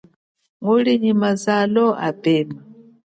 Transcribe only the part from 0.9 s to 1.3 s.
nyi